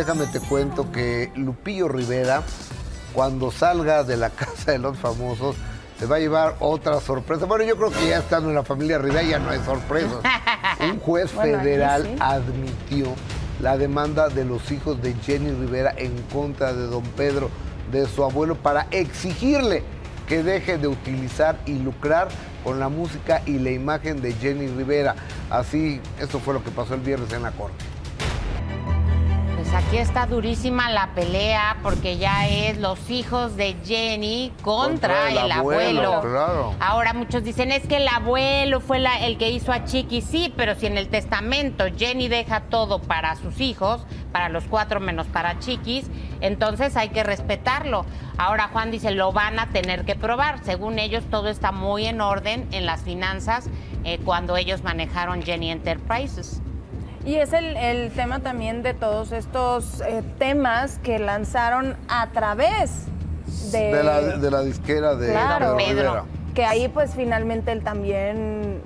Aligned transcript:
Déjame 0.00 0.26
te 0.28 0.38
cuento 0.38 0.92
que 0.92 1.32
Lupillo 1.34 1.88
Rivera, 1.88 2.44
cuando 3.12 3.50
salga 3.50 4.04
de 4.04 4.16
la 4.16 4.30
casa 4.30 4.70
de 4.70 4.78
los 4.78 4.96
famosos, 4.96 5.56
se 5.98 6.06
va 6.06 6.14
a 6.14 6.18
llevar 6.20 6.54
otra 6.60 7.00
sorpresa. 7.00 7.46
Bueno, 7.46 7.64
yo 7.64 7.76
creo 7.76 7.90
que 7.90 8.06
ya 8.06 8.18
estando 8.18 8.48
en 8.48 8.54
la 8.54 8.62
familia 8.62 8.98
Rivera 8.98 9.24
ya 9.24 9.40
no 9.40 9.50
hay 9.50 9.58
sorpresas. 9.64 10.20
Un 10.80 11.00
juez 11.00 11.34
Bueno, 11.34 11.58
federal 11.58 12.04
sí. 12.04 12.16
admitió 12.20 13.08
la 13.60 13.76
demanda 13.76 14.28
de 14.28 14.44
los 14.44 14.70
hijos 14.70 15.02
de 15.02 15.14
Jenny 15.14 15.50
Rivera 15.50 15.92
en 15.96 16.16
contra 16.32 16.72
de 16.72 16.86
don 16.86 17.02
Pedro, 17.02 17.50
de 17.90 18.06
su 18.06 18.22
abuelo, 18.22 18.54
para 18.54 18.86
exigirle 18.92 19.82
que 20.28 20.44
deje 20.44 20.78
de 20.78 20.86
utilizar 20.86 21.58
y 21.66 21.76
lucrar 21.76 22.28
con 22.62 22.78
la 22.78 22.88
música 22.88 23.42
y 23.46 23.58
la 23.58 23.72
imagen 23.72 24.22
de 24.22 24.32
Jenny 24.34 24.68
Rivera. 24.68 25.16
Así, 25.50 26.00
esto 26.20 26.38
fue 26.38 26.54
lo 26.54 26.62
que 26.62 26.70
pasó 26.70 26.94
el 26.94 27.00
viernes 27.00 27.32
en 27.32 27.42
la 27.42 27.50
corte. 27.50 27.84
Aquí 29.88 29.96
está 29.96 30.26
durísima 30.26 30.90
la 30.90 31.14
pelea 31.14 31.78
porque 31.82 32.18
ya 32.18 32.46
es 32.46 32.76
los 32.76 33.08
hijos 33.08 33.56
de 33.56 33.74
Jenny 33.82 34.52
contra, 34.60 35.14
Contra 35.14 35.28
el 35.30 35.38
el, 35.46 35.52
abuelo, 35.52 36.12
abuelo. 36.12 36.30
claro. 36.30 36.74
Ahora 36.78 37.14
muchos 37.14 37.42
dicen 37.42 37.72
es 37.72 37.86
que 37.86 37.96
el 37.96 38.06
abuelo 38.06 38.80
fue 38.80 38.98
la- 38.98 39.18
el 39.24 39.38
que 39.38 39.48
hizo 39.48 39.72
a 39.72 39.84
Chiqui, 39.86 40.20
sí, 40.20 40.52
pero 40.54 40.74
si 40.74 40.84
en 40.84 40.98
el 40.98 41.08
testamento 41.08 41.86
Jenny 41.96 42.28
deja 42.28 42.60
todo 42.64 43.00
para 43.00 43.34
sus 43.36 43.60
hijos, 43.62 44.04
para 44.30 44.50
los 44.50 44.64
cuatro 44.64 45.00
menos 45.00 45.26
para 45.26 45.58
Chiquis, 45.58 46.10
entonces 46.42 46.94
hay 46.98 47.08
que 47.08 47.24
respetarlo. 47.24 48.04
Ahora 48.36 48.68
Juan 48.70 48.90
dice 48.90 49.10
lo 49.12 49.32
van 49.32 49.58
a 49.58 49.70
tener 49.70 50.04
que 50.04 50.14
probar. 50.16 50.62
Según 50.64 50.98
ellos 50.98 51.24
todo 51.30 51.48
está 51.48 51.72
muy 51.72 52.04
en 52.04 52.20
orden 52.20 52.68
en 52.72 52.84
las 52.84 53.00
finanzas 53.00 53.70
eh, 54.04 54.18
cuando 54.22 54.58
ellos 54.58 54.82
manejaron 54.82 55.40
Jenny 55.42 55.70
Enterprises. 55.70 56.60
Y 57.24 57.34
es 57.36 57.52
el, 57.52 57.76
el 57.76 58.10
tema 58.12 58.40
también 58.40 58.82
de 58.82 58.94
todos 58.94 59.32
estos 59.32 60.00
eh, 60.00 60.22
temas 60.38 60.98
que 61.02 61.18
lanzaron 61.18 61.96
a 62.08 62.28
través 62.28 63.06
de, 63.72 63.78
De 63.92 64.02
la, 64.02 64.20
de 64.20 64.50
la 64.50 64.62
disquera 64.62 65.14
de 65.14 65.30
Claro. 65.30 65.76
Pedro 65.76 65.76
Pedro. 65.76 66.02
Rivera. 66.12 66.24
que 66.54 66.64
ahí 66.64 66.88
pues 66.88 67.14
finalmente 67.14 67.72
él 67.72 67.82
también, 67.82 68.80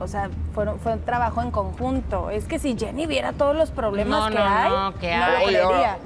o 0.00 0.06
sea, 0.08 0.28
fueron, 0.54 0.78
fue 0.80 0.94
un 0.94 1.00
trabajo 1.00 1.40
en 1.42 1.50
conjunto. 1.50 2.30
Es 2.30 2.44
que 2.44 2.58
si 2.58 2.76
Jenny 2.76 3.06
viera 3.06 3.32
todos 3.32 3.56
los 3.56 3.70
problemas 3.70 4.24
No, 4.24 4.28
que 4.30 4.38
no, 4.38 4.44
hay, 4.44 4.70
no, 4.70 4.94
que 4.98 5.16
no 5.16 5.24
hay. 5.24 5.56
ahora. 5.56 5.98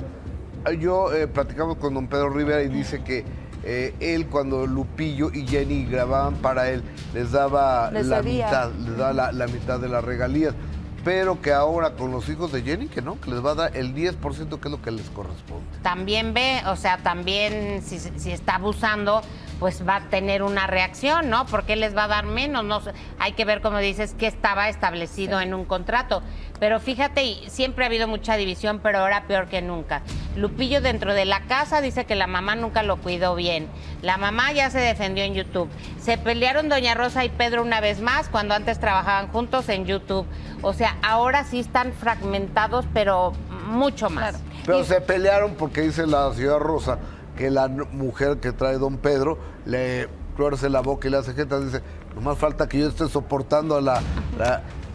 Yo 0.78 1.12
eh, 1.12 1.26
platicamos 1.26 1.76
con 1.78 1.94
don 1.94 2.06
Pedro 2.06 2.30
Rivera 2.30 2.62
y 2.62 2.68
dice 2.68 3.02
que 3.02 3.24
eh, 3.64 3.94
él 4.00 4.26
cuando 4.28 4.66
Lupillo 4.66 5.30
y 5.32 5.46
Jenny 5.46 5.84
grababan 5.86 6.34
para 6.36 6.68
él 6.70 6.82
les 7.14 7.32
daba 7.32 7.90
Les 7.92 8.06
la 8.06 8.22
mitad, 8.22 8.70
les 8.72 8.96
daba 8.96 9.12
la, 9.12 9.32
la 9.32 9.46
mitad 9.48 9.80
de 9.80 9.88
las 9.88 10.04
regalías. 10.04 10.54
Pero 11.04 11.40
que 11.40 11.52
ahora 11.52 11.94
con 11.94 12.12
los 12.12 12.28
hijos 12.28 12.52
de 12.52 12.62
Jenny, 12.62 12.86
que 12.86 13.02
no, 13.02 13.20
que 13.20 13.30
les 13.30 13.44
va 13.44 13.52
a 13.52 13.54
dar 13.54 13.76
el 13.76 13.94
10% 13.94 14.60
que 14.60 14.68
es 14.68 14.72
lo 14.72 14.80
que 14.80 14.90
les 14.90 15.10
corresponde. 15.10 15.64
también 15.82 16.32
ve, 16.32 16.62
o 16.66 16.76
sea, 16.76 16.98
también 16.98 17.82
si, 17.82 17.98
si 17.98 18.30
está 18.30 18.54
abusando, 18.56 19.22
pues 19.62 19.86
va 19.88 19.94
a 19.94 20.00
tener 20.08 20.42
una 20.42 20.66
reacción, 20.66 21.30
¿no? 21.30 21.46
Porque 21.46 21.76
les 21.76 21.96
va 21.96 22.04
a 22.04 22.08
dar 22.08 22.26
menos, 22.26 22.64
no 22.64 22.80
sé, 22.80 22.90
hay 23.20 23.34
que 23.34 23.44
ver, 23.44 23.60
como 23.60 23.78
dices, 23.78 24.12
que 24.12 24.26
estaba 24.26 24.68
establecido 24.68 25.40
en 25.40 25.54
un 25.54 25.64
contrato. 25.64 26.20
Pero 26.58 26.80
fíjate, 26.80 27.22
y 27.22 27.48
siempre 27.48 27.84
ha 27.84 27.86
habido 27.86 28.08
mucha 28.08 28.36
división, 28.36 28.80
pero 28.82 28.98
ahora 28.98 29.22
peor 29.28 29.46
que 29.46 29.62
nunca. 29.62 30.02
Lupillo 30.34 30.80
dentro 30.80 31.14
de 31.14 31.26
la 31.26 31.42
casa 31.42 31.80
dice 31.80 32.06
que 32.06 32.16
la 32.16 32.26
mamá 32.26 32.56
nunca 32.56 32.82
lo 32.82 32.96
cuidó 32.96 33.36
bien. 33.36 33.68
La 34.02 34.16
mamá 34.16 34.50
ya 34.50 34.68
se 34.68 34.80
defendió 34.80 35.22
en 35.22 35.34
YouTube. 35.34 35.70
Se 36.00 36.18
pelearon 36.18 36.68
Doña 36.68 36.94
Rosa 36.94 37.24
y 37.24 37.28
Pedro 37.28 37.62
una 37.62 37.80
vez 37.80 38.00
más 38.00 38.28
cuando 38.28 38.54
antes 38.54 38.80
trabajaban 38.80 39.28
juntos 39.28 39.68
en 39.68 39.86
YouTube. 39.86 40.26
O 40.62 40.72
sea, 40.72 40.96
ahora 41.02 41.44
sí 41.44 41.60
están 41.60 41.92
fragmentados, 41.92 42.84
pero 42.92 43.32
mucho 43.68 44.10
más. 44.10 44.30
Claro. 44.30 44.44
Pero 44.66 44.80
Y- 44.80 44.84
se 44.86 45.00
pelearon 45.00 45.54
porque 45.54 45.82
dice 45.82 46.04
la 46.04 46.32
señora 46.34 46.58
Rosa 46.58 46.98
que 47.36 47.50
la 47.50 47.68
mujer 47.68 48.38
que 48.38 48.52
trae 48.52 48.78
don 48.78 48.98
Pedro 48.98 49.38
le 49.64 50.08
tuerce 50.36 50.68
la 50.68 50.80
boca 50.80 51.08
y 51.08 51.10
le 51.10 51.18
hace 51.18 51.34
jeta. 51.34 51.60
Dice, 51.60 51.82
nomás 52.14 52.38
falta 52.38 52.68
que 52.68 52.78
yo 52.78 52.88
esté 52.88 53.08
soportando 53.08 53.76
a 53.76 53.80
la 53.80 54.02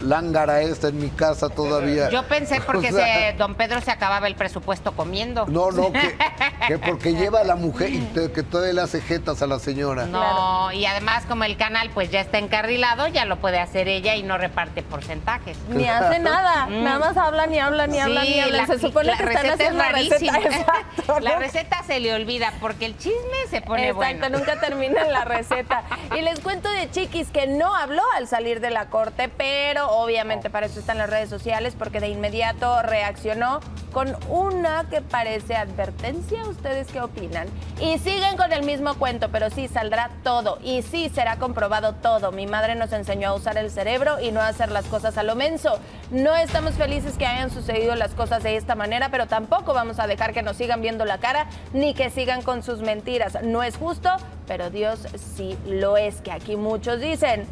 lángara 0.01 0.61
esta 0.61 0.89
en 0.89 0.99
mi 0.99 1.09
casa 1.09 1.49
todavía. 1.49 2.09
Yo 2.09 2.23
pensé 2.27 2.61
porque 2.65 2.89
O 2.89 2.95
sea, 2.95 3.31
se- 3.31 3.37
don 3.37 3.55
Pedro 3.55 3.81
se 3.81 3.91
acababa 3.91 4.27
el 4.27 4.35
presupuesto 4.35 4.91
comiendo. 4.93 5.45
No, 5.47 5.71
no, 5.71 5.91
que, 5.91 6.15
que 6.67 6.77
porque 6.79 7.13
lleva 7.13 7.41
a 7.41 7.43
la 7.43 7.55
mujer 7.55 7.89
y 7.91 7.99
te- 7.99 8.31
que 8.31 8.43
todavía 8.43 8.73
le 8.73 8.81
hace 8.81 9.01
jetas 9.01 9.41
a 9.41 9.47
la 9.47 9.59
señora. 9.59 10.05
No, 10.05 10.71
y 10.71 10.85
además 10.85 11.25
como 11.27 11.43
el 11.43 11.57
canal 11.57 11.89
pues 11.93 12.11
ya 12.11 12.21
está 12.21 12.37
encarrilado, 12.37 13.07
ya 13.07 13.25
lo 13.25 13.37
puede 13.37 13.59
hacer 13.59 13.87
ella 13.87 14.15
y 14.15 14.23
no 14.23 14.37
reparte 14.37 14.83
porcentajes. 14.83 15.57
Ni 15.69 15.87
hace 15.87 16.19
nada, 16.19 16.67
Mm. 16.67 16.83
nada 16.83 16.99
más 16.99 17.17
hablan 17.17 17.53
y 17.53 17.59
hablan 17.59 17.93
y 17.93 17.99
hablan 17.99 18.25
y 18.25 18.27
Sí, 18.33 18.39
hablan. 18.39 18.57
la- 18.57 18.67
Se 18.67 18.79
supone 18.79 19.07
la 19.11 19.17
que 19.17 19.23
están 19.23 19.43
receta 19.43 19.53
haciendo 19.53 19.83
es 19.83 19.91
receta. 19.91 20.31
rarísima. 20.33 20.37
Exacto, 20.57 21.19
La 21.19 21.39
receta 21.39 21.83
se 21.85 21.99
le 21.99 22.13
olvida 22.13 22.53
porque 22.59 22.85
el 22.85 22.97
chisme 22.97 23.15
se 23.49 23.61
pone 23.61 23.89
Exacto, 23.89 24.17
bueno. 24.19 24.37
nunca 24.37 24.59
termina 24.59 25.03
la 25.05 25.25
receta. 25.25 25.83
Y 26.15 26.21
les 26.21 26.39
cuento 26.39 26.69
de 26.69 26.89
Chiquis 26.91 27.29
que 27.29 27.47
no 27.47 27.75
habló 27.75 28.03
al 28.15 28.27
salir 28.27 28.59
de 28.59 28.69
la 28.71 28.87
corte, 28.89 29.29
pero 29.29 29.86
obviamente 29.87 30.49
para 30.49 30.65
eso 30.67 30.79
están 30.79 30.97
las 30.97 31.09
redes 31.09 31.29
sociales, 31.29 31.75
porque 31.77 31.99
de 31.99 32.09
inmediato 32.09 32.81
reaccionó 32.81 33.59
con 33.91 34.15
una 34.29 34.85
que 34.89 35.01
parece 35.01 35.55
advertencia. 35.55 36.43
¿Ustedes 36.47 36.87
qué 36.91 37.01
opinan? 37.01 37.47
Y 37.79 37.97
siguen 37.99 38.37
con 38.37 38.53
el 38.53 38.63
mismo 38.63 38.93
cuento, 38.95 39.29
pero 39.31 39.49
sí 39.49 39.67
saldrá 39.67 40.11
todo 40.23 40.59
y 40.63 40.81
sí 40.81 41.09
será 41.09 41.37
comprobado 41.37 41.93
todo. 41.93 42.31
Mi 42.31 42.47
madre 42.47 42.75
nos 42.75 42.91
enseñó 42.91 43.29
a 43.29 43.33
usar 43.33 43.57
el 43.57 43.71
cerebro 43.71 44.19
y 44.19 44.31
no 44.31 44.41
a 44.41 44.49
hacer 44.49 44.71
las 44.71 44.85
cosas 44.85 45.17
a 45.17 45.23
lo 45.23 45.35
menso. 45.35 45.79
No 46.11 46.35
estamos 46.35 46.73
felices 46.73 47.17
que 47.17 47.25
hayan 47.25 47.49
sucedido 47.49 47.95
las 47.95 48.11
cosas 48.11 48.43
de 48.43 48.55
esta 48.55 48.75
manera, 48.75 49.09
pero 49.09 49.27
tampoco 49.27 49.73
vamos 49.73 49.99
a 49.99 50.07
dejar 50.07 50.33
que 50.33 50.43
nos 50.43 50.57
sigan 50.57 50.81
viendo 50.81 51.05
la 51.05 51.17
cara 51.17 51.47
ni 51.73 51.93
que 51.93 52.09
sigan 52.09 52.41
con 52.41 52.63
sus 52.63 52.81
mentiras. 52.81 53.37
No 53.43 53.63
es 53.63 53.77
justo, 53.77 54.09
pero 54.47 54.69
Dios 54.69 55.07
sí 55.35 55.57
lo 55.65 55.97
es, 55.97 56.21
que 56.21 56.31
aquí 56.31 56.55
muchos 56.55 56.99
dicen. 56.99 57.47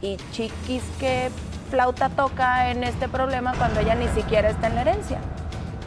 Y 0.00 0.16
chiquis, 0.30 0.82
¿qué 1.00 1.30
flauta 1.68 2.08
toca 2.08 2.70
en 2.70 2.82
este 2.84 3.08
problema 3.08 3.54
cuando 3.56 3.80
ella 3.80 3.94
ni 3.94 4.08
siquiera 4.08 4.50
está 4.50 4.66
en 4.66 4.74
la 4.74 4.80
herencia? 4.80 5.18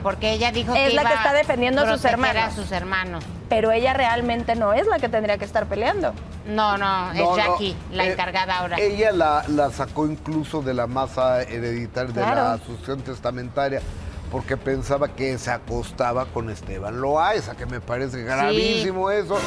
Porque 0.03 0.31
ella 0.33 0.51
dijo 0.51 0.73
Es 0.73 0.89
que 0.89 0.95
la 0.95 1.01
iba 1.01 1.11
que 1.11 1.15
está 1.15 1.33
defendiendo 1.33 1.81
a 1.81 1.91
sus 1.93 2.05
hermanos. 2.05 2.43
a 2.43 2.51
sus 2.51 2.71
hermanos. 2.71 3.23
Pero 3.49 3.71
ella 3.71 3.93
realmente 3.93 4.55
no 4.55 4.73
es 4.73 4.87
la 4.87 4.97
que 4.97 5.09
tendría 5.09 5.37
que 5.37 5.45
estar 5.45 5.67
peleando. 5.67 6.13
No, 6.47 6.77
no, 6.77 7.11
es 7.11 7.19
No, 7.19 7.31
no, 7.31 7.37
Jackie, 7.37 7.75
la 7.91 8.05
eh, 8.07 8.13
encargada 8.13 8.59
ahora. 8.59 8.79
Ella 8.79 9.11
la, 9.11 9.43
la 9.47 9.69
sacó 9.71 10.07
incluso 10.07 10.61
de 10.61 10.73
la 10.73 10.87
masa 10.87 11.43
hereditaria, 11.43 12.13
de 12.13 12.21
la 12.21 12.59
sucesión 12.65 13.01
testamentaria, 13.01 13.81
porque 14.31 14.57
pensaba 14.57 15.09
que 15.09 15.37
se 15.37 15.51
acostaba 15.51 16.25
con 16.25 16.49
Esteban 16.49 16.99
Loaiza, 16.99 17.55
que 17.55 17.65
me 17.67 17.79
parece 17.79 18.23
gravísimo 18.23 19.11
eso. 19.11 19.37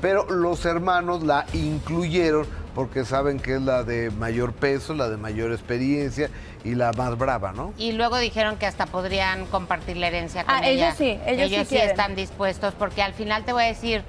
Pero 0.00 0.24
los 0.30 0.64
hermanos 0.64 1.22
la 1.22 1.44
incluyeron 1.52 2.46
porque 2.74 3.04
saben 3.04 3.38
que 3.40 3.54
es 3.56 3.62
la 3.62 3.82
de 3.84 4.10
mayor 4.10 4.52
peso, 4.52 4.94
la 4.94 5.08
de 5.08 5.16
mayor 5.16 5.52
experiencia 5.52 6.30
y 6.64 6.74
la 6.74 6.92
más 6.92 7.16
brava, 7.18 7.52
¿no? 7.52 7.72
Y 7.78 7.92
luego 7.92 8.18
dijeron 8.18 8.56
que 8.56 8.66
hasta 8.66 8.86
podrían 8.86 9.46
compartir 9.46 9.96
la 9.96 10.08
herencia 10.08 10.44
con 10.44 10.54
Ah, 10.54 10.60
ella. 10.66 10.88
ellos 10.88 10.98
sí, 10.98 11.18
ellos 11.26 11.66
sí 11.68 11.74
quieren. 11.74 11.90
están 11.90 12.14
dispuestos, 12.14 12.74
porque 12.74 13.02
al 13.02 13.12
final 13.14 13.44
te 13.44 13.52
voy 13.52 13.64
a 13.64 13.66
decir, 13.66 14.02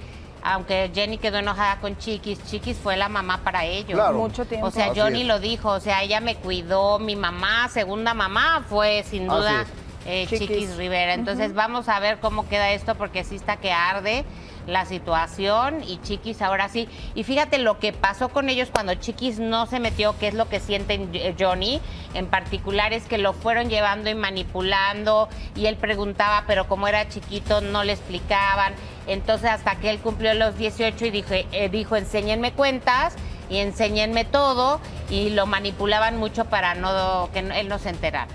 aunque 0.44 0.90
Jenny 0.94 1.18
quedó 1.18 1.38
enojada 1.38 1.80
con 1.82 1.98
Chiquis, 1.98 2.44
Chiquis 2.46 2.78
fue 2.78 2.98
la 2.98 3.10
mamá 3.10 3.40
para 3.44 3.64
ellos. 3.66 3.94
Claro. 3.94 4.18
Mucho 4.18 4.46
tiempo. 4.46 4.68
O 4.68 4.72
sea, 4.72 4.88
Así 4.92 5.00
Johnny 5.00 5.22
es. 5.22 5.28
lo 5.28 5.40
dijo, 5.40 5.70
o 5.70 5.80
sea, 5.80 6.02
ella 6.04 6.20
me 6.20 6.36
cuidó, 6.36 6.98
mi 7.00 7.16
mamá, 7.16 7.70
segunda 7.70 8.14
mamá, 8.14 8.66
fue 8.68 9.04
sin 9.08 9.30
Así 9.30 9.38
duda 9.40 9.62
es. 9.62 9.68
Eh, 10.06 10.26
Chiquis. 10.28 10.48
Chiquis. 10.48 10.78
Rivera. 10.78 11.14
Entonces 11.14 11.54
vamos 11.54 11.90
a 11.90 12.00
ver 12.00 12.20
cómo 12.20 12.48
queda 12.48 12.72
esto, 12.72 12.96
porque 12.96 13.24
sí 13.24 13.36
está 13.36 13.58
que 13.58 13.72
arde 13.72 14.24
la 14.68 14.86
situación 14.86 15.84
y 15.84 16.00
Chiquis 16.02 16.42
ahora 16.42 16.70
sí. 16.70 16.88
Y 17.16 17.24
fíjate 17.24 17.58
lo 17.58 17.80
que 17.80 17.94
pasó 17.94 18.30
con 18.30 18.48
ellos 18.48 18.70
cuando 18.72 18.94
Chiquis 18.96 19.40
no 19.40 19.66
se 19.66 19.80
metió, 19.80 20.18
qué 20.20 20.28
es 20.28 20.34
lo 20.36 20.48
que 20.50 20.60
sienten 20.60 21.10
eh, 21.14 21.36
Johnny 21.40 21.82
en 22.14 22.28
particular, 22.28 22.94
es 22.94 23.04
que 23.06 23.18
lo 23.18 23.34
fueron 23.34 23.70
llevando 23.70 24.10
y 24.10 24.16
manipulando 24.16 25.30
y 25.56 25.66
él 25.66 25.78
preguntaba, 25.78 26.44
pero 26.46 26.68
como 26.68 26.88
era 26.88 27.08
chiquito 27.10 27.62
no 27.62 27.84
le 27.84 27.94
explicaban. 27.94 28.74
Entonces 29.08 29.50
hasta 29.50 29.76
que 29.78 29.90
él 29.90 30.00
cumplió 30.00 30.34
los 30.36 30.56
18 30.58 31.06
y 31.08 31.10
dijo, 31.12 31.30
eh, 31.34 31.70
dijo 31.72 31.96
enséñenme 31.96 32.52
cuentas 32.54 33.16
y 33.50 33.58
enséñenme 33.58 34.26
todo 34.26 34.80
y 35.10 35.32
lo 35.32 35.46
manipulaban 35.48 36.18
mucho 36.18 36.46
para 36.46 36.76
no 36.76 37.30
que 37.34 37.42
no- 37.42 37.56
él 37.56 37.68
no 37.68 37.80
se 37.80 37.90
enterara. 37.90 38.28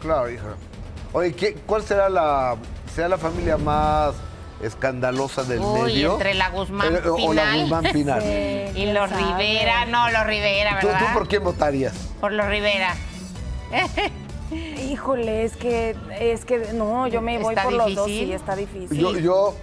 Claro, 0.00 0.30
hija. 0.30 0.54
Oye, 1.14 1.32
¿qué- 1.32 1.54
¿cuál 1.66 1.82
será 1.82 2.08
la, 2.10 2.56
será 2.94 3.08
la 3.08 3.16
familia 3.18 3.56
más 3.56 4.14
escandalosa 4.60 5.44
del 5.44 5.60
Uy, 5.60 5.80
medio? 5.82 6.12
entre 6.14 6.34
la 6.34 6.50
Guzmán 6.50 6.94
Eh, 6.94 7.00
O 7.08 7.32
la 7.32 7.42
Pinal. 7.44 7.60
Guzmán 7.60 7.84
Pinal. 7.92 8.22
Sí, 8.74 8.80
Y 8.80 8.92
los 8.92 9.08
sabe. 9.08 9.22
Rivera, 9.22 9.86
no, 9.86 10.10
los 10.10 10.26
Rivera, 10.26 10.80
¿Tú, 10.80 10.88
¿verdad? 10.88 11.06
tú 11.06 11.12
por 11.14 11.28
quién 11.28 11.44
votarías? 11.44 11.92
Por 12.20 12.32
los 12.32 12.46
Rivera. 12.46 12.94
Híjole, 14.50 15.44
es 15.44 15.56
que, 15.56 15.96
es 16.18 16.44
que, 16.44 16.72
no, 16.74 17.06
yo 17.06 17.20
me 17.22 17.38
voy 17.38 17.54
por 17.54 17.72
los 17.72 17.94
dos, 17.94 18.06
sí, 18.06 18.32
está 18.32 18.54
difícil. 18.56 18.98
Yo, 18.98 19.16
yo, 19.16 19.54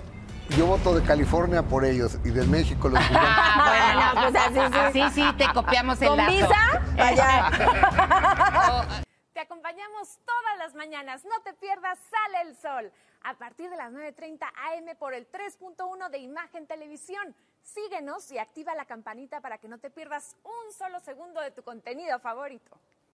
yo 0.57 0.65
voto 0.65 0.93
de 0.95 1.03
California 1.03 1.61
por 1.63 1.83
ellos 1.85 2.17
y 2.25 2.29
de 2.29 2.45
México 2.45 2.87
los 2.89 2.99
Guzmán. 3.09 3.23
Ah, 3.25 4.11
bueno, 4.15 4.31
pues 4.31 4.43
así 4.45 4.93
sí. 4.93 4.99
Así 5.03 5.21
sí, 5.21 5.27
te 5.37 5.45
copiamos 5.53 6.01
el 6.01 6.07
¿Con 6.07 6.17
dato. 6.17 6.31
visa? 6.31 6.81
Allá. 6.97 7.51
Acompañamos 9.51 10.17
todas 10.25 10.57
las 10.59 10.75
mañanas. 10.75 11.25
No 11.25 11.41
te 11.41 11.53
pierdas 11.53 11.99
Sale 12.09 12.49
el 12.49 12.55
Sol. 12.55 12.89
a 13.23 13.33
partir 13.33 13.69
de 13.69 13.75
las 13.75 13.91
9.30 13.91 14.45
am 14.45 14.95
por 14.97 15.13
el 15.13 15.29
3.1 15.29 16.09
de 16.09 16.19
Imagen 16.19 16.65
Televisión. 16.67 17.35
Síguenos 17.61 18.31
y 18.31 18.37
activa 18.37 18.73
la 18.75 18.85
campanita 18.85 19.41
para 19.41 19.57
que 19.57 19.67
no 19.67 19.77
te 19.77 19.89
pierdas 19.89 20.37
un 20.45 20.71
solo 20.71 21.01
segundo 21.01 21.41
de 21.41 21.51
tu 21.51 21.63
contenido 21.63 22.17
favorito. 22.19 22.79